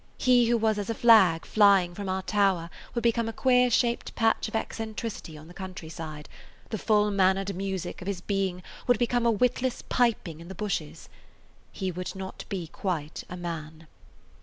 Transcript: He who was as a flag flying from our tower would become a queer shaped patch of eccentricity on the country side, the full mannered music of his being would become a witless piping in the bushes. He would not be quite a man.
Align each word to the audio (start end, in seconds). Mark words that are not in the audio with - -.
He 0.17 0.47
who 0.49 0.57
was 0.57 0.79
as 0.79 0.89
a 0.89 0.95
flag 0.95 1.45
flying 1.45 1.93
from 1.93 2.09
our 2.09 2.23
tower 2.23 2.71
would 2.95 3.03
become 3.03 3.29
a 3.29 3.31
queer 3.31 3.69
shaped 3.69 4.15
patch 4.15 4.47
of 4.47 4.55
eccentricity 4.55 5.37
on 5.37 5.47
the 5.47 5.53
country 5.53 5.89
side, 5.89 6.27
the 6.71 6.79
full 6.79 7.11
mannered 7.11 7.53
music 7.53 8.01
of 8.01 8.07
his 8.07 8.19
being 8.19 8.63
would 8.87 8.97
become 8.97 9.27
a 9.27 9.31
witless 9.31 9.83
piping 9.89 10.39
in 10.39 10.47
the 10.47 10.55
bushes. 10.55 11.07
He 11.71 11.91
would 11.91 12.15
not 12.15 12.45
be 12.49 12.65
quite 12.65 13.23
a 13.29 13.37
man. 13.37 13.85